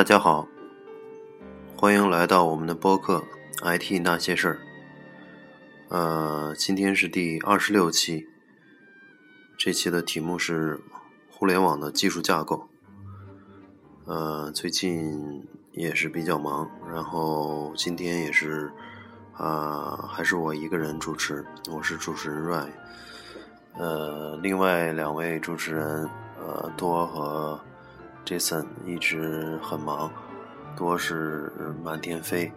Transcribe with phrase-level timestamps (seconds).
[0.00, 0.48] 大家好，
[1.76, 3.22] 欢迎来到我们的播客
[3.62, 4.54] 《IT 那些事儿》。
[5.90, 8.26] 呃，今天是第二十六期，
[9.58, 10.80] 这期的题目是
[11.30, 12.66] 互联网的技术架构。
[14.06, 18.72] 呃，最近也是比较忙，然后今天也是
[19.34, 22.70] 啊，还是我一个人主持，我是主持人 Ray。
[23.76, 27.60] 呃，另外两位主持人呃多和
[28.24, 30.10] Jason 一直很忙，
[30.76, 32.52] 多是满天飞，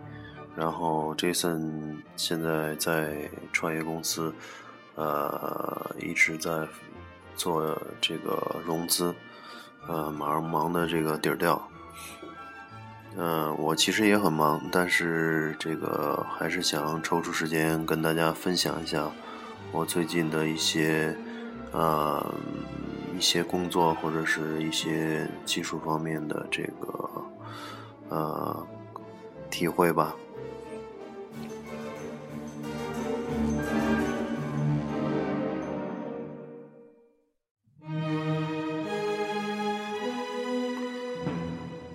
[0.56, 4.34] 然后 Jason 现在在创业公司，
[4.96, 6.68] 呃一直在
[7.36, 9.14] 做这个融资。
[9.86, 11.62] 呃，忙忙的这个底儿掉。
[13.18, 19.12] 嗯，我其实也很忙，但是这个还是想抽出时间跟大家分享一下
[19.74, 21.14] 我最近的一些
[21.74, 22.34] 呃
[23.18, 27.26] 一些工作或者是一些技术方面的这个
[28.10, 28.68] 呃
[29.50, 30.16] 体会吧。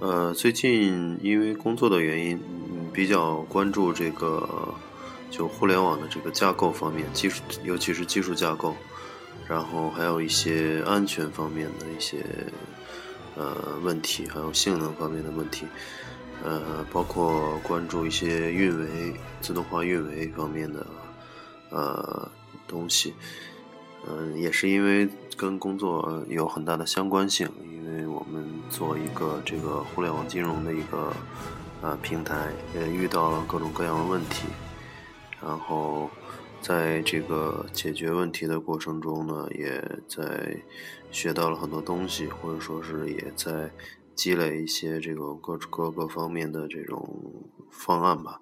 [0.00, 2.41] 呃，最近因为工作的原因，
[2.92, 4.72] 比较关注这个
[5.30, 8.74] 就互联网的这个架构方面，技术尤其是技术架构，
[9.49, 12.19] 然后还有一些安全方面的一些
[13.35, 15.67] 呃问题，还有性能方面的问题，
[16.45, 20.87] 呃，包括关注一些运维、自动化运维方面的
[21.70, 22.31] 呃
[22.67, 23.14] 东西。
[24.07, 31.13] 嗯，也是因为跟工作有很大的相关性，因为我们做一个这个互联网金融的一个
[31.83, 34.47] 呃平台，也遇到了各种各样的问题，
[35.42, 36.08] 然后
[36.61, 40.63] 在这个解决问题的过程中呢，也在
[41.11, 43.70] 学到了很多东西，或者说是也在
[44.14, 48.41] 积累一些这个各各个方面的这种方案吧，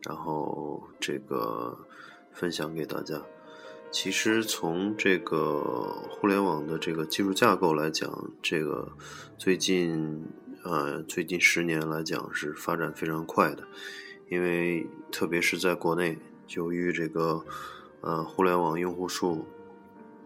[0.00, 1.86] 然后这个
[2.32, 3.22] 分享给大家。
[3.90, 8.96] 其实从这个互联网的这个技术架构来讲，这个
[9.36, 10.24] 最近
[10.64, 13.68] 呃最近十年来讲是发展非常快的，
[14.30, 16.18] 因为特别是在国内，
[16.54, 17.44] 由于这个
[18.00, 19.44] 呃互联网用户数，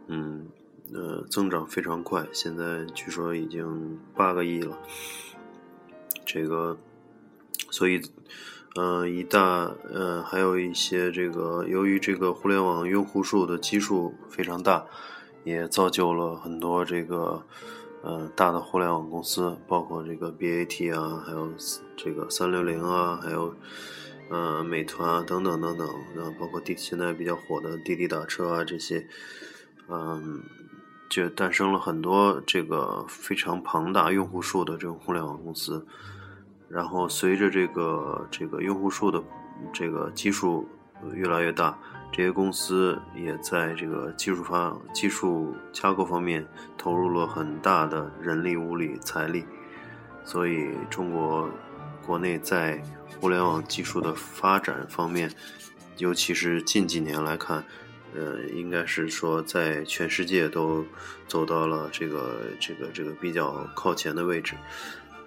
[0.07, 0.47] 嗯
[0.93, 4.79] 呃增长非常快，现在据说已经八个亿了，
[6.25, 6.77] 这个
[7.71, 8.01] 所以。
[8.79, 14.85] 嗯，一大嗯，还有一些这个，由于这个互联网用户数的基数非常大，
[15.45, 17.43] 也造就了很多这个
[18.03, 21.49] 呃大的互联网公司，包括这个 BAT 啊，还有
[21.97, 23.55] 这个三六零啊，还有
[24.29, 29.07] 呃美团啊等等等等，然后包括滴现在比较火的滴滴打车啊这些，
[29.89, 30.43] 嗯，
[31.09, 35.87] 就诞生了很多这个非常庞大用户数的这种互联网公司。
[36.69, 39.23] 然后随着这个这个用户数的
[39.73, 40.69] 这个基数
[41.15, 41.79] 越来越大，
[42.11, 46.45] 这些公司也在这个技术方技术架构方面
[46.77, 49.47] 投入了很大的人力、物力、财力，
[50.25, 51.49] 所以中国
[52.07, 52.81] 国内在
[53.21, 55.31] 互联网技术的发展方面，
[55.99, 57.65] 尤其是近几年来看，
[58.15, 60.85] 呃，应该是说在全世界都
[61.27, 64.55] 走到了这个这个这个比较靠前的位置。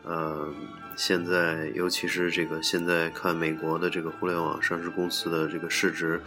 [0.04, 0.48] 呃，
[0.96, 6.22] 现在尤其是这个，现在看美国的这个互联网上市公司的这个市值，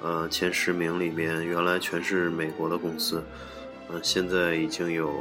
[0.00, 3.22] 呃，前十名里面原来全是美国的公司，
[3.88, 5.12] 呃，现在已经有，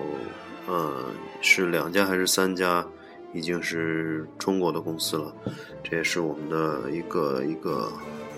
[0.68, 1.06] 呃，
[1.42, 2.86] 是两家还是三家，
[3.34, 5.36] 已经是中国的公司了，
[5.84, 7.92] 这也是我们的一个一个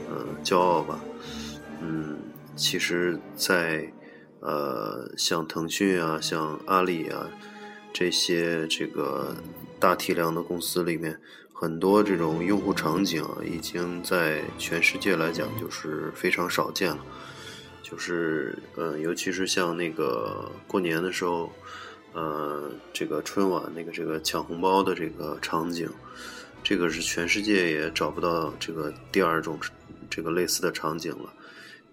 [0.09, 0.99] 呃骄傲吧。
[1.81, 2.17] 嗯，
[2.55, 3.91] 其实，在
[4.39, 7.29] 呃像腾讯啊，像阿里啊。
[7.93, 9.35] 这些这个
[9.77, 11.19] 大体量的公司里面，
[11.51, 16.99] 很多这种用户场景已经在全世界来讲就是非常少见了。
[17.83, 21.51] 就是呃，尤其是像那个过年的时候，
[22.13, 25.89] 呃，这个春晚那个这个抢红包的这个场景，
[26.63, 29.59] 这个是全世界也找不到这个第二种
[30.09, 31.33] 这个类似的场景了。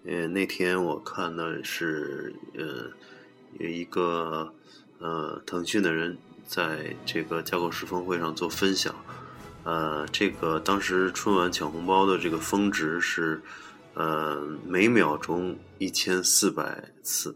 [0.05, 2.89] 呃，那天我看的是呃
[3.59, 4.53] 有一个。
[5.01, 8.93] 呃，腾讯的人在这个架构师峰会上做分享，
[9.63, 13.41] 呃，这个当时春晚抢红包的这个峰值是，
[13.93, 17.33] 呃，每秒钟一千四百次，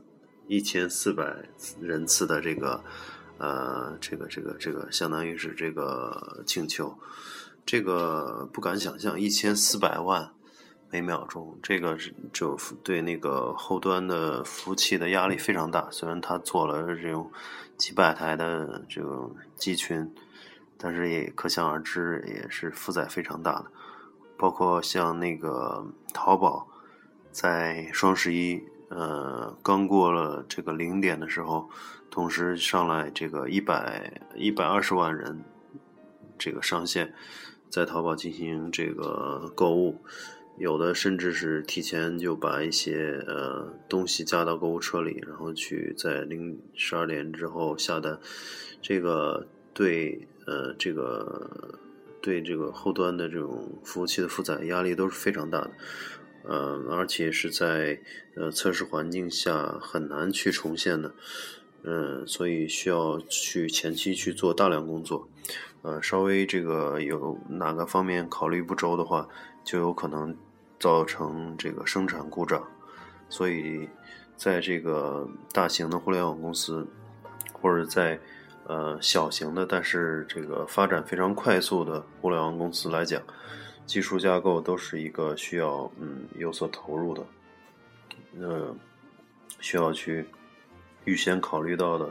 [0.47, 1.35] 一千四百
[1.81, 2.83] 人次的这个，
[3.37, 6.97] 呃，这个这个这个相当于是这个请求，
[7.65, 10.31] 这个不敢想象，一千四百万。
[10.91, 15.87] 每秒钟，这个是就对那个后端的服务器的压力非常大。
[15.89, 17.31] 虽然他做了这种
[17.77, 20.13] 几百台的这种机群，
[20.77, 23.65] 但是也可想而知，也是负载非常大的。
[24.37, 26.67] 包括像那个淘宝，
[27.31, 28.63] 在双十一，
[28.95, 31.69] 呃，刚过了这个零点的时候，
[32.11, 35.43] 同时上来这个一百一百二十万人，
[36.37, 37.13] 这个上线，
[37.69, 40.01] 在淘宝进行这个购物，
[40.57, 48.19] 有的甚至是提前就把一些呃东西加到购物车里，然后去在零十二点之后下单，
[48.81, 51.79] 这个对呃这个。
[52.23, 55.71] 对这个后端的这种服务器的负载压力都是非常大的，
[56.43, 57.99] 呃，而且是在
[58.35, 61.13] 呃测试环境下很难去重现的，
[61.83, 65.27] 嗯，所以需要去前期去做大量工作，
[65.81, 69.27] 呃，稍微这个有哪个方面考虑不周的话，
[69.63, 70.35] 就有可能
[70.79, 72.61] 造成这个生产故障，
[73.29, 73.87] 所以
[74.35, 76.87] 在这个大型的互联网公司
[77.53, 78.19] 或者在
[78.65, 83.21] 呃，小型的，但是这个发展非常快速的互联网公司来讲，
[83.85, 87.25] 技术架构都是一个需要嗯有所投入的，
[88.39, 88.75] 呃，
[89.59, 90.25] 需要去
[91.05, 92.09] 预先考虑到的，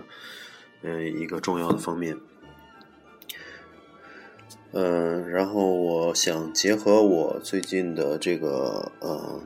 [0.83, 2.17] 呃一个重要的方面。
[4.73, 9.41] 嗯，然后我想结合我最近的这个呃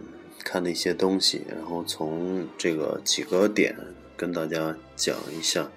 [0.45, 3.77] 看的一些东西，然后从这个几个点
[4.17, 5.71] 跟大家讲一下。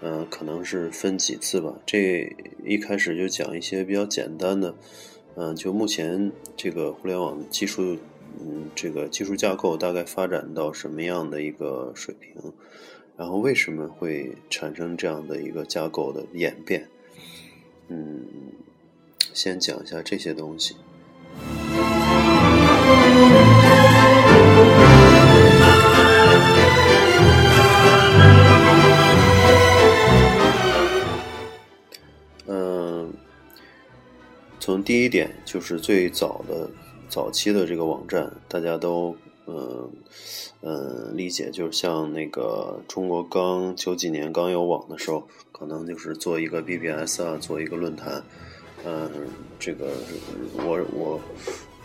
[0.00, 1.74] 嗯，可能是分几次吧。
[1.84, 2.32] 这
[2.64, 4.72] 一开始就讲一些比较简单的，
[5.40, 7.96] 嗯，就目前这个互联网技术，
[8.40, 12.52] 嗯，这个技术架构大概发展到什么样的一个水平，
[13.16, 16.88] 然后为什么会产生这样的一个架构的演变？
[17.86, 18.26] 嗯，
[19.32, 20.74] 先讲一下这些东西。
[34.68, 36.68] 从第一点就是最早的
[37.08, 39.16] 早期的这个网站，大家都
[39.46, 39.90] 嗯
[40.60, 48.22] 嗯理解，就是像那个中国刚九几年刚有网的时候，可能就是做一个 BBS 啊，做一个论坛，
[48.84, 49.10] 嗯，
[49.58, 49.90] 这个
[50.58, 51.18] 我我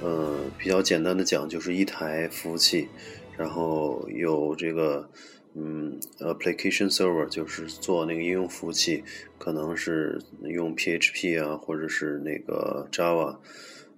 [0.04, 2.90] 嗯比较简单的讲，就是一台服务器，
[3.38, 5.10] 然后有这个。
[5.56, 9.04] 嗯，application server 就是做那个应用服务器，
[9.38, 13.38] 可能是用 PHP 啊，或者是那个 Java，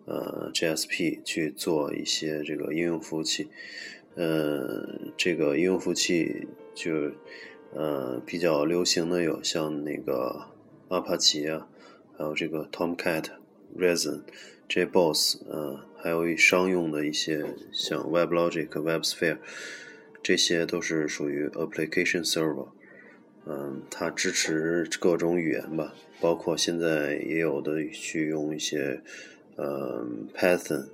[0.04, 3.48] 呃，JSP 去做一些这个应用服务器。
[4.16, 4.86] 呃，
[5.16, 7.12] 这个应用服务器就
[7.74, 10.48] 呃比较流行的有像那个
[10.90, 11.69] 阿帕奇啊，
[12.18, 13.28] 还有这个 Tomcat、
[13.78, 14.24] Reason、
[14.68, 19.38] JBoss，呃，还有商用的一些像 WebLogic、WebSphere。
[20.25, 22.69] 这些都是属于 application server，
[23.45, 28.99] 嗯，它支持各种语言吧，包括现在也有的去用一些，
[29.55, 30.87] 嗯，Python，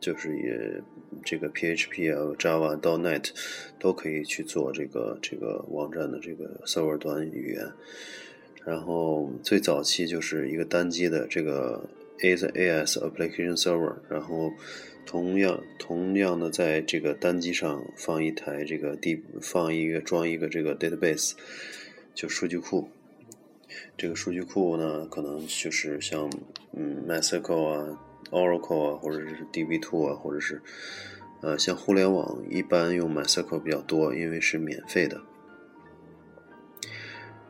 [0.00, 0.82] 就是也
[1.22, 3.28] 这个 PHP 啊、Java、.NET
[3.78, 7.70] 都可以去做这个这个网站的这个 server 端语言。
[8.64, 11.86] 然后最早期就是一个单机的这个
[12.20, 14.50] AAS application server，然后。
[15.04, 21.32] 同样，同样的，在这个单机上放一台这个 D，放一个装一个这个 database，
[22.14, 22.88] 就数据库。
[23.96, 26.30] 这个数据库呢，可能就是像
[26.72, 30.62] 嗯 MySQL 啊、Oracle 啊，或者是 DB2 啊，或者是
[31.42, 35.20] 呃，像互联网一般用 MySQL 比较多，因为是免费的。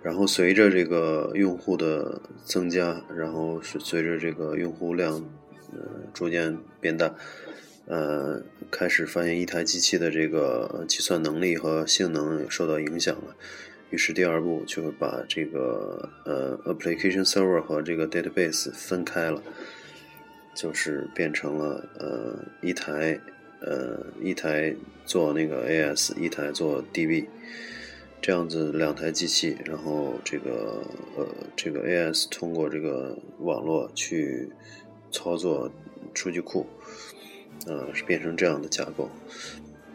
[0.02, 5.24] 然后随着这个用户的增加，然后是随着这个用户量。
[6.12, 7.14] 逐渐变大，
[7.86, 13.34] 呃，开始发现一台机器的这个计算能力和性能受到影响了。
[13.90, 19.42] 于是第二步就会把这个呃 application server 和这个 database 分开了，
[20.54, 23.20] 就是变成了呃一台
[23.60, 24.74] 呃一台
[25.04, 27.26] 做那个 AS，一台做 DB，
[28.20, 30.82] 这样子两台机器，然后这个
[31.16, 31.26] 呃
[31.56, 34.48] 这个 AS 通过这个网络去。
[35.12, 35.70] 操作
[36.14, 36.66] 数据库，
[37.66, 39.08] 呃，是变成这样的架构。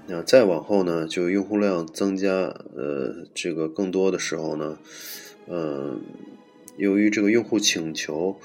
[0.06, 4.80] 那再往后呢，就用户量增加，呃，这个更多的时候呢，
[5.48, 6.02] 嗯，
[6.78, 8.38] 由于这个用户请求，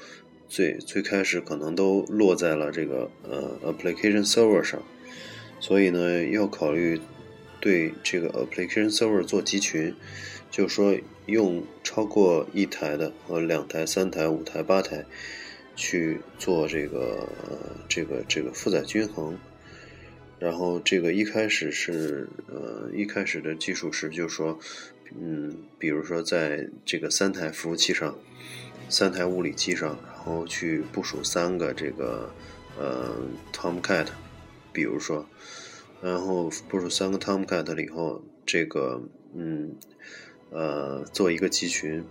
[0.49, 4.83] 最最开始可能都落在了这个呃 application server 上，
[5.61, 6.99] 所以呢，要考虑
[7.61, 9.95] 对这个 application server 做集群，
[10.51, 15.05] 就是说用超过一台的和两台、三台、五台、八台。
[15.75, 17.27] 去做这个
[17.89, 19.37] 这个这个负载均衡，
[20.39, 24.59] 然后这个一开始是呃一开始的技术是就是说，
[25.19, 28.15] 嗯，比如说在这个三台服务器上，
[28.89, 32.29] 三台物理机上，然后去部署三个这个
[32.77, 33.15] 呃
[33.51, 34.07] Tomcat，
[34.71, 35.25] 比如说，
[36.01, 39.01] 然后部署三个 Tomcat 了以后，这个
[39.33, 39.75] 嗯
[40.51, 42.03] 呃做一个集群，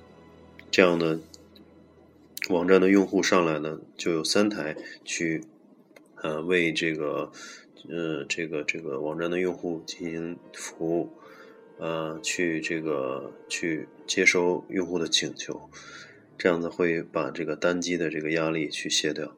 [0.71, 1.21] 这样呢，
[2.51, 5.43] 网站的用户上来呢就有三台去
[6.17, 7.31] 呃为这个
[7.89, 11.11] 呃这个这个网站的用户进行服务。
[11.79, 15.69] 呃，去这个去接收用户的请求，
[16.39, 19.35] 这样子会把这个单机的这个压力去卸掉。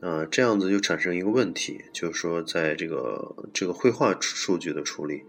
[0.00, 5.22] 呃，这样子就产生一个问题，就是说在这个这个绘画数据的处理。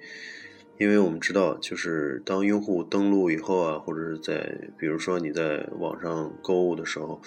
[0.79, 7.19] 因为我们知道，就是当用户登录以后啊，或者是在比如说你在网上购物的时候，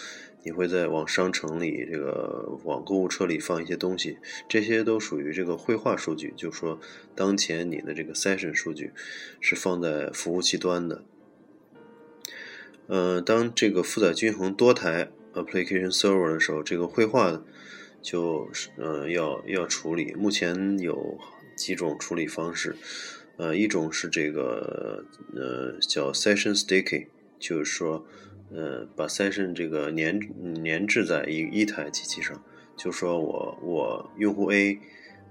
[0.45, 6.79] 你会在往商城里这个往购物车里放一些东西，这些都属于这个绘画数据，就是说
[7.17, 8.93] 当前你的这个 session 数据
[9.41, 11.03] 是放在服务器端的。
[12.87, 17.43] 呃，当这个负载均衡多台 application server 的时候，这个绘画
[18.01, 20.15] 就是呃要要处理。
[20.15, 21.19] 目前有
[21.57, 22.77] 几种处理方式。
[23.41, 25.03] 呃，一种是这个
[25.35, 27.07] 呃叫 session staking，
[27.39, 28.05] 就是说，
[28.53, 30.21] 呃，把 session 这个粘
[30.63, 32.39] 粘滞在一一台机器上，
[32.77, 34.79] 就说我我用户 A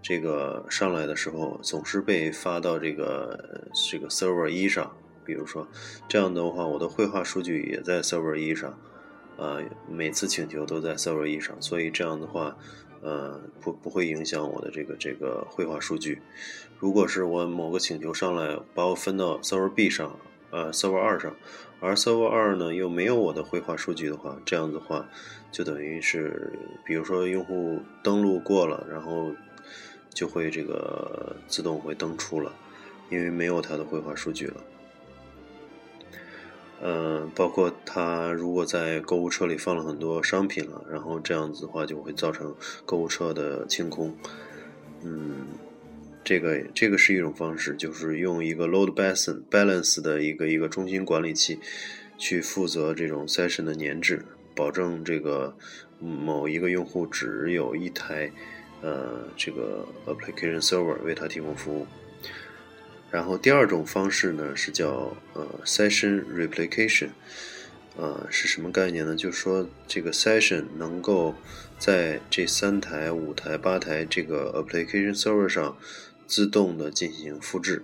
[0.02, 4.92] 这个上来的时候总是被发到这个这个 server 一上，
[5.24, 5.68] 比如说
[6.08, 8.72] 这样的话，我的绘画数据也在 server 一上，
[9.38, 12.58] 啊，每次请求都在 server 一上，所以这样的话。
[13.02, 16.22] 呃，不不会影响我的这个这个绘画数据。
[16.78, 20.18] 如果是我某个请求上来把我分到 Server B 上，
[20.52, 21.36] 呃，Server 二上，
[21.80, 25.08] 而 Server 二呢又没有我的绘画数据的话，这样的话
[25.52, 26.52] 就等于是，
[26.86, 29.32] 比如说用户登录过了，然后
[30.14, 32.52] 就会这个自动会登出了，
[33.10, 34.62] 因为没有它的绘画数据了。
[36.82, 42.56] 嗯，包括他如果在购物车里放了很多商品了，然后这样子的话就会造成
[42.86, 44.16] 购物车的清空。
[45.04, 45.48] 嗯，
[46.24, 51.60] 这个这个是一种方式，就是用一个 load balance balance 的一个一个中心管理器
[52.18, 55.56] 去负责这种 session 的粘滞，保证这个
[56.00, 58.32] 某一个用户只有一台
[58.82, 61.86] 呃这个 application server 为他提供服务。
[63.12, 67.10] 然后第二种方式呢是叫呃 session replication，
[67.98, 69.16] 呃是什么概念呢？
[69.16, 71.34] 就是说这个 session 能够
[71.80, 75.76] 在这三台、五台、八台这个 application server 上
[76.28, 77.84] 自动的进行复制。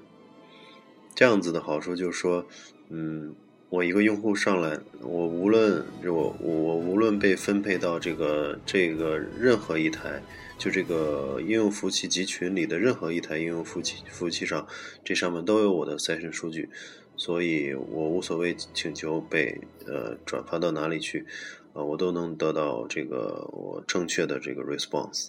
[1.16, 2.46] 这样子的好处就是说，
[2.90, 3.34] 嗯，
[3.70, 10.22] 我一个用户上来，我无论我我无论被分配到这个这个任何一台。
[10.58, 14.68] 就这个应用服务器集群里的任何一台应用服务器服务器上，
[15.04, 16.70] 这上面都有我的 session 数据，
[17.18, 21.26] 所以我无所谓请求被呃转发到哪里去，
[21.74, 25.28] 啊，我都能得到这个我正确的这个 response。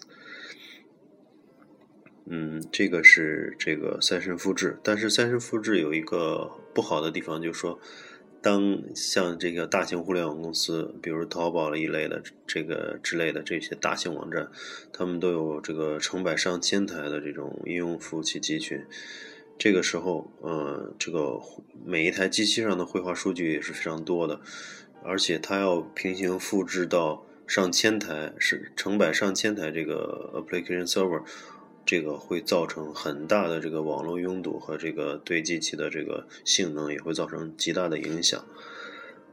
[2.25, 7.79] 嗯，这个是这个 session 复制，但是 session 复制有一个不好的地方，就是说。
[8.41, 14.49] 当像这个大型互联网公司，比如淘宝一类的这个之类的这些大型网站，
[14.93, 18.85] 他们都有这个成百上千台的这种应用服务器集群。
[19.57, 21.41] 这个时候，呃，这个
[21.83, 24.39] 每一台机器上的绘画数据也是非常多的，
[25.03, 31.23] 而且它要平行复制到上千台，是成百上千台这个 application server。
[31.87, 38.45] 这个会造成很大的这个网络拥堵和这个对机器的这个性能也会造成极大的影响，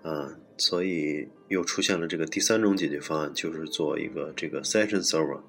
[0.04, 5.40] 啊，所以又出现了这个第三种解决方案，就是做一个这个 session server，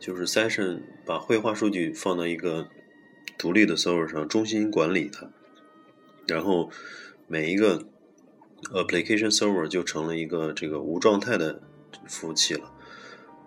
[0.00, 2.66] 就是 session 把绘画数据放到一个
[3.38, 5.30] 独立的 server 上，中心管理它，
[6.26, 6.68] 然后
[7.28, 7.84] 每一个
[8.72, 11.62] application server 就成了一个这个无状态的
[12.08, 12.72] 服务器了。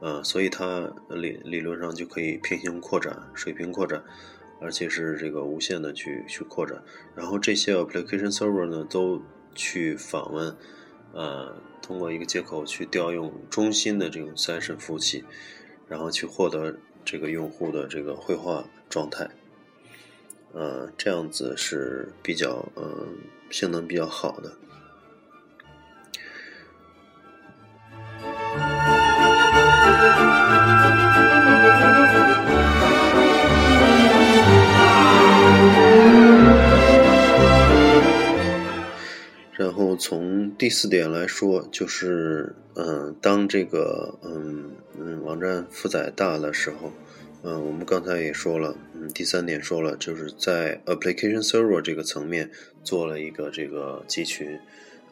[0.03, 4.03] 呃，所以它理理论上就可以平行扩展、水平扩展，
[4.59, 6.83] 而且是这个无限的去去扩展。
[7.15, 9.21] 然后这些 application server 呢，都
[9.55, 10.53] 去访问，
[11.13, 15.23] 呃，通过一个接口去调用中心的这种 session 服务器，
[15.87, 19.29] 然后去获得这个用户的这个绘画状态。
[20.51, 23.07] 呃，这样子是比较呃
[23.49, 24.51] 性能比较好的。
[39.73, 46.91] 然后从第四点来说，就是，嗯，当这个，嗯嗯，网站负载大的时候，
[47.41, 52.51] 嗯，我们刚才也说了，嗯，第三点说了，就是在 application server 这个层面
[52.83, 54.59] 做了一个这个集群，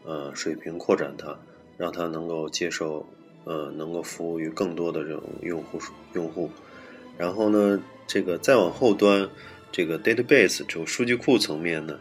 [0.06, 1.40] 呃水平扩展它，
[1.76, 3.04] 让它能够接受
[3.46, 5.80] 呃能够服务于更多的这种用户
[6.14, 6.52] 用户。
[7.18, 9.28] 然后呢，这个再往后端，
[9.72, 12.00] 这个 database 这种数据库层面呢，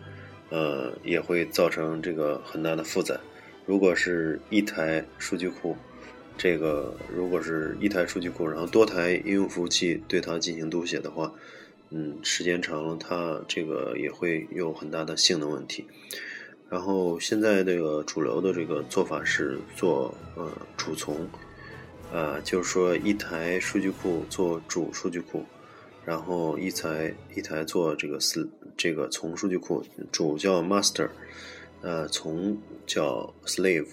[0.50, 3.19] 呃也会造成这个很大的负载。
[3.66, 5.76] 如果是一台数据库，
[6.37, 11.33] 这个如果是一台数据库，然后多台应用服务器对它进行读写的话，
[11.90, 15.87] 嗯，时间长了，它这个也会有很大的性能问题。
[16.69, 21.28] 然后现在这个主流的这个做法是做呃主从，
[22.12, 25.45] 呃，就是说一台数据库做主数据库，
[26.04, 28.49] 然后一台一台做这个四
[28.80, 31.10] 这个从数据库，主叫 master，
[31.82, 32.56] 呃，从
[32.87, 33.88] 叫 slave。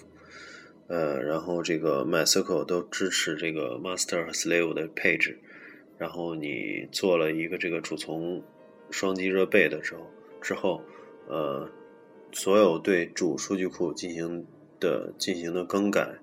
[0.86, 5.38] 呃，然后这个 MySQL 都支持这个 master 和 slave 的配置，
[5.98, 8.42] 然后你做了一个这个主从
[8.90, 10.06] 双击热备的时候，
[10.40, 10.80] 之后，
[11.26, 11.68] 呃，
[12.32, 14.46] 所有对主数据库进行
[14.80, 16.14] 的进行的更改，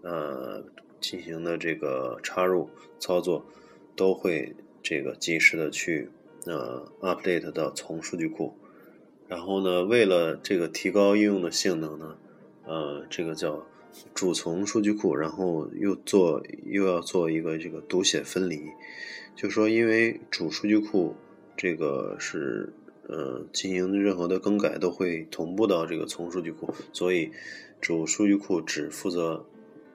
[0.00, 0.64] 呃，
[1.02, 3.44] 进行的这个插入操作，
[3.94, 6.08] 都会这个及时的去
[6.46, 8.54] 呃 update 到从数据库，
[9.28, 12.16] 然后呢，为了这个提高应用的性能呢，
[12.64, 13.66] 呃，这个叫
[14.14, 18.60] 主从数据库，然后又做又要做一个这个读写分离，
[19.34, 21.16] 就说因为主数据库
[21.56, 22.72] 这个是
[23.08, 27.32] 呃进行任何的更改都会同步到这个从数据库，所以
[27.80, 29.46] 主数据库只负责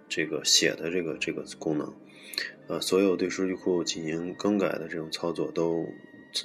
[0.10, 1.94] 这个写的这个这个功能，
[2.68, 5.86] 呃，所有对数据库进行更改的这种操作都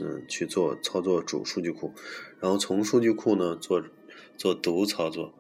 [0.01, 1.93] 嗯去做操作主数据库，
[2.41, 3.83] 然后从数据库呢做
[4.37, 5.33] 做读操作。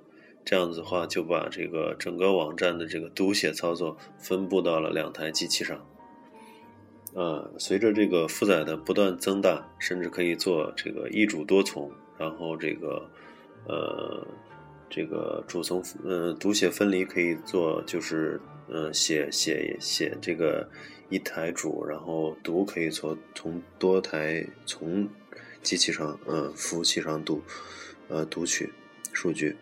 [0.44, 5.84] 这样子的话，就把这个整个网站的这个读写操作分布到了两台机器上。
[7.14, 13.10] 呃，随着这个负载的不断增大，甚至可以做这个一主多从，然后这个
[13.66, 14.24] 呃
[14.88, 20.68] 这个主从呃读写分离可以做，就是呃写写写这个
[21.08, 25.08] 一台主，然后读可以从从多台从
[25.62, 27.42] 机器上呃服务器上读
[28.08, 28.72] 呃读取
[29.12, 29.56] 数据。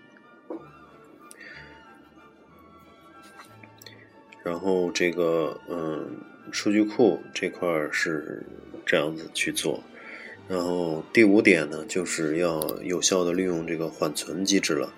[4.43, 6.19] 然后这个嗯，
[6.53, 8.45] 数据库这块是
[8.85, 9.83] 这样子去做。
[10.47, 14.93] 然后第五点呢，就是要有效的利用这个缓存机制了。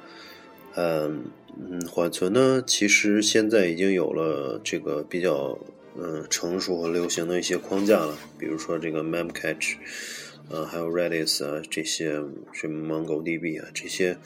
[0.76, 1.24] 嗯
[1.58, 5.58] 嗯，缓存呢，其实现在已经有了这个比较
[5.98, 9.76] 嗯成熟和流行的一些框架了，比如说这个 Memcache，
[10.50, 14.18] 呃，还有 Redis 啊这些，什么 MongoDB 啊这些，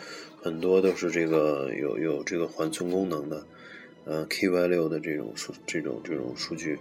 [0.43, 3.47] 很多都是这个有有这个缓存功能的。
[4.07, 6.79] 呃，Key Value 的这种数，这种这种数据，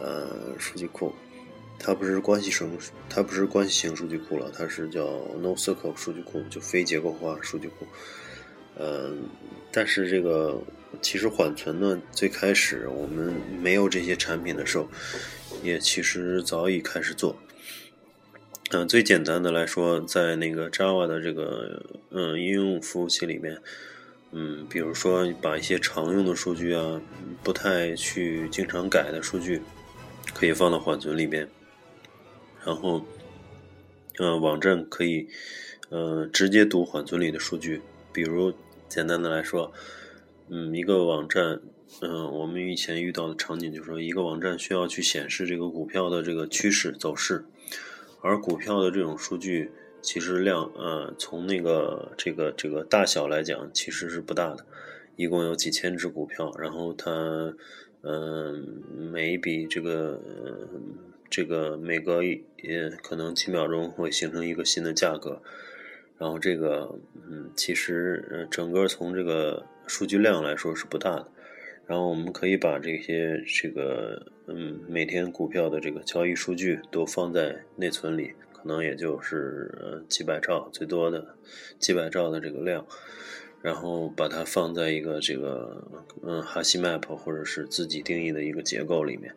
[0.00, 1.12] 呃，数据库，
[1.78, 2.70] 它不是关系型，
[3.10, 5.04] 它不是关系型数据库了，它是叫
[5.42, 7.86] NoSQL 数据库，就非结构化数据库。
[8.78, 9.28] 嗯，
[9.70, 10.60] 但是这个
[11.00, 14.88] 其实缓存呢，最开始我们没有这些产品的时候，
[15.62, 17.36] 也其实早已开始做。
[18.70, 23.60] 嗯，最简单的来说，在那个 Java 的这个嗯应用服务器里面。
[24.36, 27.00] 嗯，比如说把一些常用的数据啊，
[27.44, 29.62] 不太去经常改的数据，
[30.34, 31.48] 可以放到缓存里边。
[32.64, 33.06] 然后，
[34.18, 35.28] 呃，网站可以，
[35.90, 37.80] 呃，直接读缓存里的数据。
[38.12, 38.52] 比如
[38.94, 39.72] 简单的来说，
[40.48, 41.60] 嗯，一个网站，
[42.00, 47.44] 嗯，我们以前遇到的场景就是说，一个网站需要去显示这个股票的这个趋势走势，
[48.20, 49.72] 而股票的这种数据。
[50.00, 54.64] 其实量，呃，从那个这个这个大小来讲，其实是不大的，
[55.16, 57.10] 一共有几千只股票，然后它，
[58.02, 60.20] 嗯，每一笔这个
[61.30, 62.44] 这个每隔一
[63.02, 65.40] 可能几秒钟会形成一个新的价格，
[66.18, 66.98] 然后这个，
[67.28, 71.28] 嗯，其实整个从这个数据量来说是不大的，
[71.86, 78.32] 然后我们可以把这些这个，嗯，每天股票的这个交易数据都放在内存里。
[78.52, 81.36] 可能也就是几百兆，最多的
[81.78, 82.86] 几百兆的这个量，
[83.60, 85.86] 然后把它放在一个这个
[86.22, 89.34] 嗯哈希 map 或者是自己定义的一个结构里面，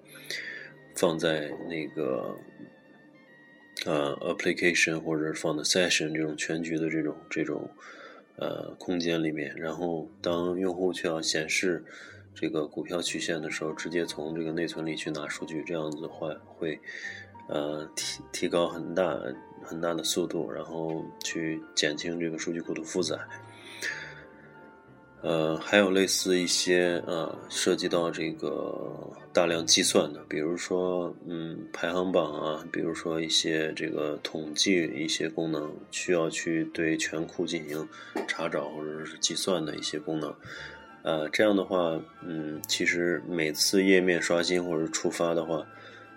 [0.96, 2.38] 放在那个
[3.86, 7.70] 呃 application 或者放在 session 这种全局的这种这种
[8.38, 11.84] 呃空间里面，然后当用户去要显示
[12.34, 16.80] 这个股票曲线的时候，直接从这个内存里去拿数据，这样子的话会。
[17.50, 19.18] 呃，提提高很大
[19.64, 23.18] 很大的速度，然后去减轻这个数据库的负载。
[25.22, 28.96] 呃，还有类似一些呃，涉及到这个
[29.34, 37.86] 大量计算的，比如说嗯排行榜啊，比如说一些这个统计一些功能，需要去对全库进行
[38.28, 40.34] 查找或者是计算的一些功能。
[41.02, 45.66] 呃，这样的话，嗯，其实每次页面刷新或者触发的话，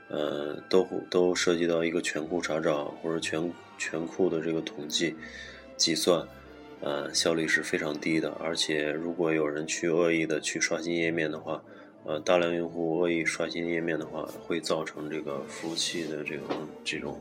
[0.09, 5.17] 呃，都都涉及到一个全库查找或者全全库的这个统计
[5.77, 6.23] 计算。
[6.83, 11.63] 呃，效率是非常低的，而且如果有人去恶意的去刷新页面的话，
[12.05, 16.47] 呃，大量用户恶意刷新页面的话，会造成这个服务器的这种
[16.83, 17.21] 这种，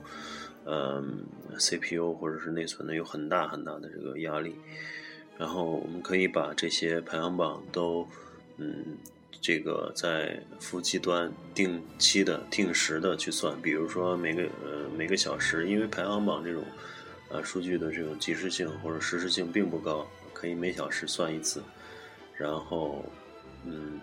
[0.65, 1.25] 嗯
[1.57, 4.55] ，CPU 或者是内存的有很大很大的这个压力。
[5.37, 8.07] 然后我们可以把这些排行榜都，
[8.55, 8.97] 嗯，
[9.41, 16.63] 这个在服务器端定期的、定时的去算，比如说每个呃每个小时，因为排行榜这种。
[17.31, 21.61] 呃，数据的这种及时性或者实时性并不高，可以每小时算一次，
[22.35, 23.05] 然后，
[23.65, 23.99] 嗯，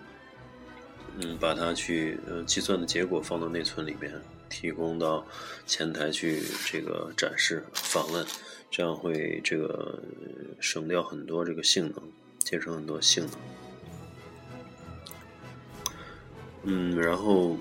[1.19, 4.12] 嗯，把它去呃计算的结果放到内存里面，
[4.49, 5.27] 提供到
[5.67, 8.25] 前台去这个展示访问，
[8.71, 10.01] 这样会这个
[10.61, 12.03] 省掉很多这个性能，
[12.39, 13.33] 节省很多性能。
[16.62, 17.57] 嗯，然后，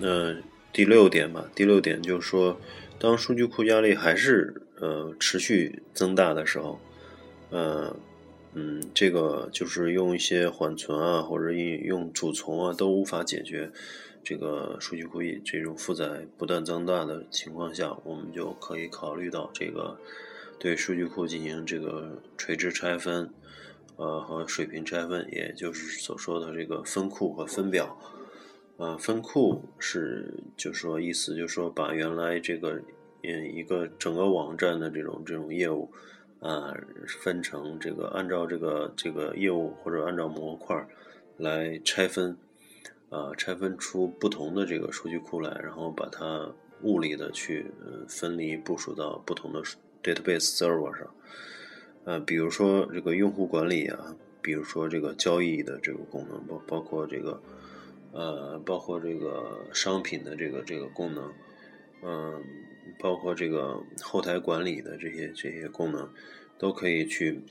[0.00, 0.36] 呃，
[0.72, 2.56] 第六点吧，第六点就是说。
[2.98, 6.80] 当数据库压力还是呃持续增大的时候，
[7.50, 7.94] 呃，
[8.54, 13.70] 嗯，这个就是用一些缓存啊，或者用用主从啊，都无法解决
[14.24, 19.96] 这个数据库这种负载不断增大的情况下，我们就可以考虑到这个
[20.58, 23.30] 对数据库进行这个垂直拆分，
[23.94, 27.96] 呃和水平拆分，也就是所说的这个分库和分表。
[28.78, 32.80] 啊，分库是就说意思，就是说把原来这个
[33.24, 35.90] 嗯一个整个网站的这种这种业务
[36.38, 36.72] 啊
[37.20, 40.86] 分成这个按照这个这个业务或者按照模块
[41.38, 42.36] 来拆分
[43.10, 46.48] 啊拆分出不同的这个数据库来，然后把它
[46.82, 47.66] 物理的去
[48.06, 49.60] 分离部署到不同的
[50.04, 51.12] database server 上。
[52.04, 57.42] 呃，比如说这个用户管理啊，比如说这个交易的这个功能，包包括这个。
[58.10, 61.30] 呃，包括这个商品的这个这个功能，
[62.02, 62.42] 嗯，
[62.98, 66.08] 包括这个后台管理的这些这些功能，
[66.58, 67.42] 都可以去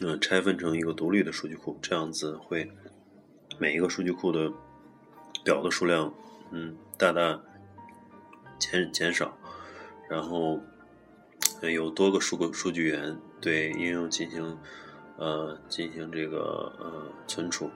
[0.00, 2.70] 嗯拆分成一个独立的数据库，这样子会
[3.58, 4.52] 每一个数据库的
[5.42, 6.12] 表的数量
[6.50, 7.40] 嗯大大
[8.58, 9.38] 减减少，
[10.08, 10.60] 然后
[11.62, 14.58] 有多个数个数据源对应用进行
[15.16, 17.70] 呃进行这个呃存储，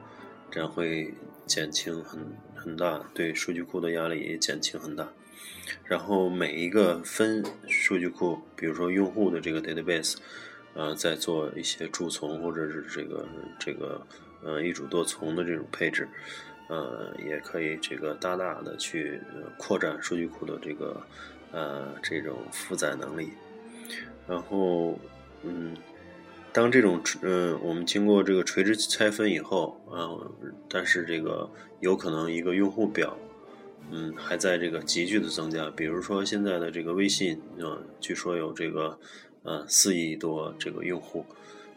[0.50, 1.14] 这样会。
[1.46, 2.20] 减轻很
[2.54, 5.08] 很大，对数据库的压力也减轻很大。
[5.84, 10.16] 然后每一个分数据库，比如说用户的这个 database，
[10.74, 13.26] 呃，在做一些贮从或者是这个
[13.58, 14.04] 这个
[14.42, 16.08] 呃一主多从的这种配置，
[16.68, 19.20] 呃，也可以这个大大的去
[19.56, 21.00] 扩展数据库的这个
[21.52, 23.30] 呃这种负载能力。
[24.28, 24.98] 然后，
[25.42, 25.74] 嗯。
[26.56, 30.32] 当这种嗯，我们经过这个垂直拆分以后，嗯，
[30.70, 31.46] 但是这个
[31.80, 33.14] 有可能一个用户表，
[33.90, 35.68] 嗯，还在这个急剧的增加。
[35.76, 38.98] 比如说现在的这个微信，嗯，据说有这个
[39.42, 41.26] 呃四亿多这个用户。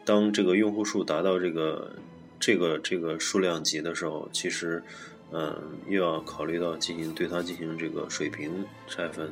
[0.06, 1.94] 当这个用户数达到这个
[2.38, 4.82] 这个这个数量级的时候，其实
[5.30, 5.54] 嗯，
[5.88, 9.30] 又要考虑到进行对它进行这个水平拆分。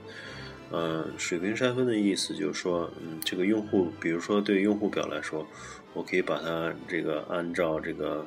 [0.71, 5.47] 呃，水平拆分的意思就是说，嗯，这个用户，比如说对用户表来说，
[5.95, 8.27] 我可以把它这个按照这个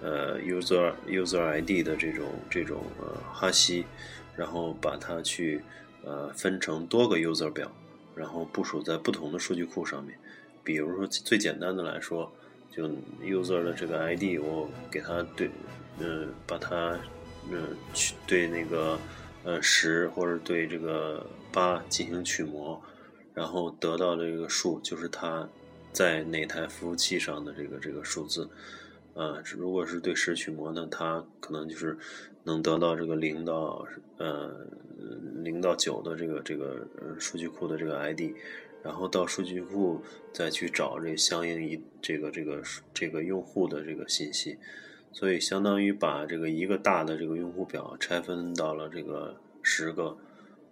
[0.00, 3.84] 呃 user user ID 的这种这种呃哈希，
[4.34, 5.60] 然后把它去
[6.02, 7.70] 呃分成多个 user 表，
[8.14, 10.16] 然后部署在不同的数据库上面。
[10.64, 12.32] 比如说最简单的来说，
[12.70, 12.88] 就
[13.22, 15.50] user 的这个 ID，我给它对，
[15.98, 16.98] 嗯，把它
[17.50, 18.98] 嗯去对那个
[19.44, 21.26] 呃十或者对这个。
[21.54, 22.80] 八进行取模，
[23.34, 25.46] 然后得到的这个数就是它
[25.92, 28.48] 在哪台服务器上的这个这个数字，
[29.12, 31.98] 呃，如果是对十取模呢，它可能就是
[32.44, 34.66] 能得到这个零到呃
[35.44, 38.32] 零到九的这个这个数据库的这个 ID，
[38.82, 40.02] 然后到数据库
[40.32, 42.62] 再去找这相应一这个这个
[42.94, 44.56] 这个用户的这个信息，
[45.12, 50.16] 所以相当于把这个一个大的这个用户表拆分到了这个十个。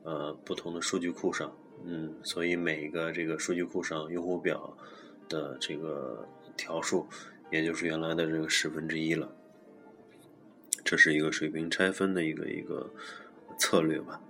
[0.02, 4.74] 呃，不同的数据库上，嗯，所以每一个这个数据库上用户表
[5.28, 6.26] 的这个
[6.56, 7.06] 条数，
[7.52, 9.30] 也就是原来的这个十分之一了。
[10.82, 12.90] 这是一个水平拆分的一个一个
[13.58, 14.22] 策略吧。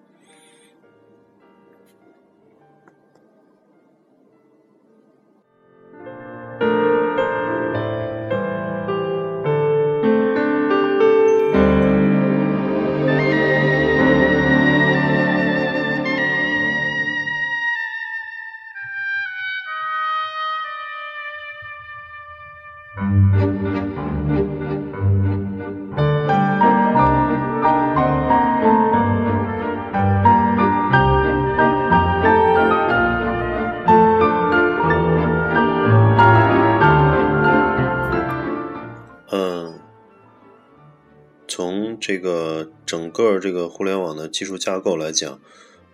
[42.90, 45.40] 整个这个互联网的技术架构来讲，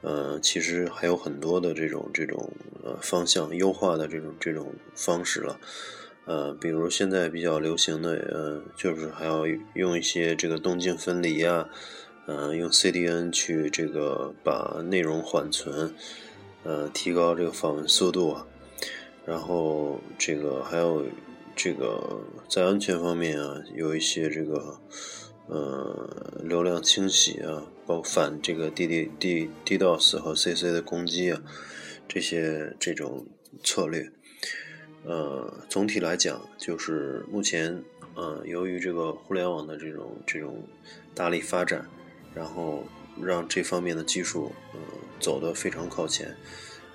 [0.01, 2.51] 呃，其实还有很多的这种这种
[2.83, 5.61] 呃方向优化的这种这种方式了。
[6.25, 9.43] 呃，比如现在比较流行的，呃，就是还要
[9.75, 11.69] 用一些这个动静分离啊，
[12.25, 15.95] 呃，用 CDN 去这个把内容缓存，
[16.65, 18.47] 呃，提高这个访问速度啊。
[19.27, 21.05] 然后这个还有
[21.55, 24.79] 这个在安全方面啊，有一些这个
[25.49, 31.41] 呃流量清洗啊，包括反这个 D D D DDoS 和 CC 的攻击啊，
[32.09, 33.27] 这些这种
[33.63, 34.11] 策略。
[35.05, 37.81] 呃，总体来讲，就是目前，
[38.17, 40.65] 呃，由于这个互联网的这种这种
[41.15, 41.89] 大力发展，
[42.35, 42.85] 然后
[43.23, 44.81] 让这方面的技术，呃，
[45.21, 46.37] 走得非常靠前，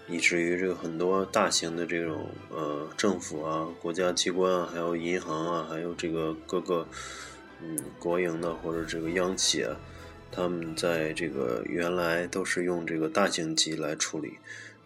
[0.10, 6.86] 以至于这个很多大型的这种呃政府啊、国家机关啊、还有银行啊、还有这个各个
[7.64, 9.76] 嗯国营的或者这个央企啊，
[10.32, 14.34] 他们在这个原来都是用这个大型机来处理。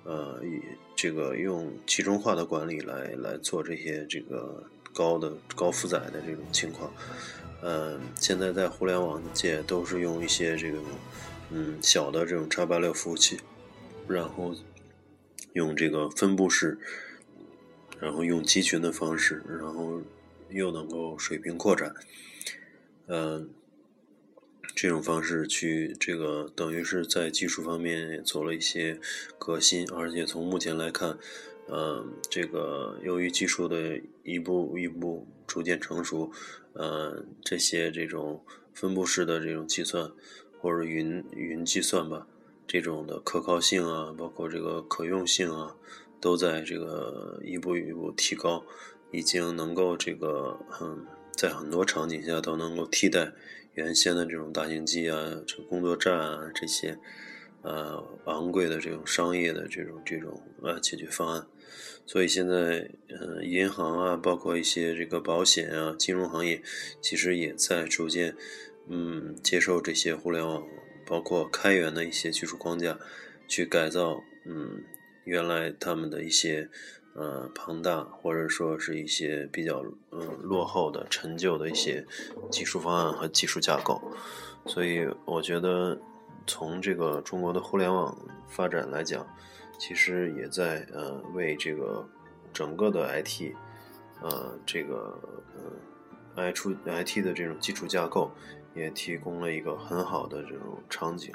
[0.03, 0.61] 呃，以
[0.95, 6.93] 这个用集中化的管理来来做这些这个高的高负载的这种情况，
[7.63, 10.77] 嗯，现在在互联网界都是用一些这个
[11.49, 13.39] 嗯小的这种叉八六服务器，
[14.07, 14.53] 然后
[15.53, 16.77] 用这个分布式，
[17.99, 19.99] 然后用集群的方式，然后
[20.49, 21.91] 又能够水平扩展，
[23.07, 23.49] 嗯。
[24.73, 28.99] 这种方式去这个等于是在技术方面也做了一些
[29.39, 31.17] 革新，而且从目前来看，
[31.69, 36.29] 嗯，这个由于技术的一步一步逐渐成熟，
[36.73, 40.11] 嗯，这些这种分布式的这种计算
[40.59, 42.27] 或者云云计算吧，
[42.67, 45.77] 这种的可靠性啊，包括这个可用性啊，
[46.19, 48.65] 都在这个一步一步提高，
[49.11, 53.33] 已经能够这个嗯，在很多场景下都能够替代。
[53.73, 56.97] 原先的这种大型机啊，这工作站啊，这些，
[57.61, 61.45] 呃，昂贵的这种商业的这种这种呃解决方案，
[62.05, 66.63] 所以现在，呃，银行啊，包括一些这个保险啊，金融行业，
[67.01, 68.33] 其实也在逐渐，
[68.87, 70.65] 嗯，接受这些互联网，
[71.05, 72.97] 包括开源的一些技术框架，
[73.45, 74.85] 去改造，嗯，
[75.25, 76.69] 原来他们的一些。
[77.17, 82.05] 呃，庞大或者说是一些比较嗯落后的陈旧的一些
[82.51, 84.01] 技术方案和技术架构，
[84.65, 85.97] 所以我觉得
[86.45, 88.13] 从这个中国的互联网
[88.49, 89.25] 发展来讲，
[89.79, 92.05] 其实也在呃为这个
[92.51, 93.53] 整个的 IT，
[94.21, 95.17] 呃这个
[96.35, 98.29] 呃 I 出 IT 的这种基础架构
[98.73, 101.33] 也提供了一个很好的这种场景，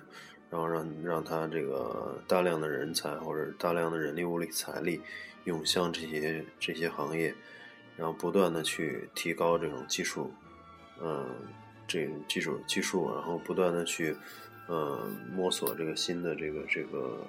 [0.51, 5.01] 然后让让他这个大量的人才或者大量的人力物力财力。
[5.44, 7.35] 涌向这些这些行业，
[7.96, 10.31] 然后不断的去提高这种技术，
[11.00, 11.26] 嗯，
[11.88, 14.14] 这技术技术，然后不断的去，
[14.68, 17.24] 嗯，摸索这个新的这个这个，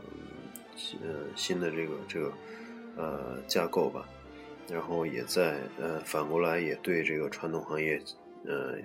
[1.01, 2.33] 呃，新的这个这个，
[2.97, 4.07] 呃，架构吧，
[4.69, 8.01] 然后也在呃反过来也对这个传统行业，
[8.45, 8.75] 呃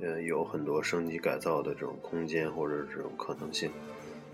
[0.00, 3.70] 呃有很多升级改造的这种空间或者这种可能性，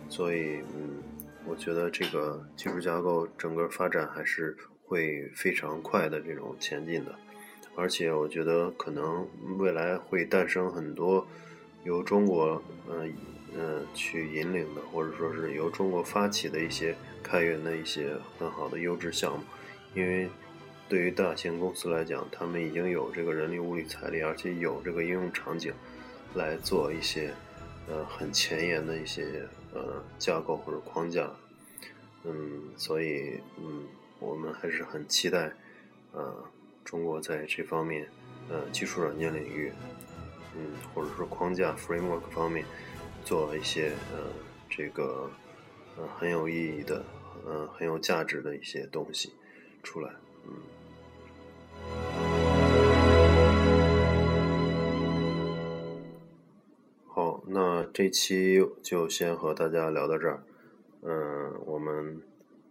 [0.09, 1.03] 所以嗯。
[1.49, 7.15] 我觉得这个技术架构整个发展还是会非常快的这种前进的，
[7.75, 9.27] 而且我觉得可能
[9.59, 11.27] 未来会诞生很多
[11.85, 13.13] 由中国嗯
[13.57, 19.43] 嗯去引领的，或者说是由中国发起的一些开源的一些很好的优质项目，
[19.95, 20.29] 因为
[20.89, 25.73] 对于大型公司来讲，他们已经有这个人力、物力、财力，而且有这个应用场景
[26.35, 27.33] 来做一些
[27.89, 29.43] 呃很前沿的一些。
[29.75, 31.31] 呃，架构或者框架，
[32.25, 33.85] 嗯，所以嗯，
[34.19, 35.53] 我们还是很期待，
[36.13, 36.35] 呃，
[36.85, 38.09] 中国在这方面，
[38.49, 39.73] 呃，技术软件领域，
[40.57, 42.65] 嗯，或者说框架 framework 方面，
[43.25, 44.33] 做一些呃，
[44.69, 45.31] 这个
[45.97, 47.05] 呃很有意义的，
[47.47, 49.33] 呃很有价值的一些东西
[49.83, 50.11] 出来，
[50.47, 52.18] 嗯。
[57.51, 60.43] 那这期就先和大家聊到这儿，
[61.01, 62.21] 嗯，我们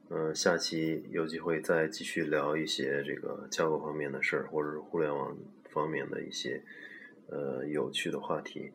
[0.09, 5.35] 嗯下期有机会再继续聊一些这个架构方面的事儿，或者是互联网
[5.71, 6.61] 方面的一些
[7.27, 8.71] 呃有趣的话题，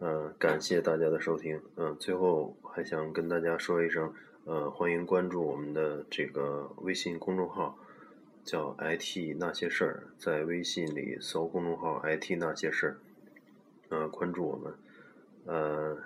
[0.00, 4.12] 嗯，感谢大家的收听，嗯，最后还想跟大家说一声，
[4.46, 7.78] 呃，欢迎关注我们的这个微信公众号，
[8.42, 12.96] 叫 IT 那些事儿，在微信里搜公众号 IT 那些事儿，
[13.90, 14.74] 嗯，关注我们。
[15.46, 15.96] 呃，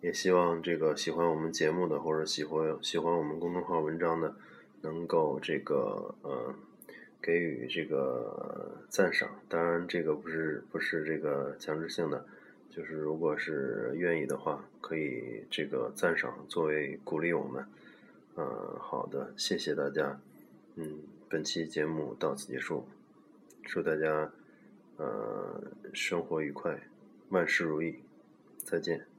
[0.00, 4.34] 也希望这个喜欢我们节目的，或者喜欢喜欢我们公众号文章的，
[4.82, 6.54] 能够这个呃
[7.22, 9.30] 给予这个赞赏。
[9.48, 12.26] 当然，这个不是不是这个强制性的，
[12.68, 17.64] 就是如果是愿意的话，可以这个赞赏作为鼓励我们。
[18.36, 18.44] 嗯，
[18.80, 20.20] 好的，谢谢大家。
[20.76, 22.86] 嗯，本期节目到此结束，
[23.64, 24.32] 祝大家
[24.96, 26.80] 呃生活愉快，
[27.28, 27.98] 万事如意。
[28.70, 29.09] 再见。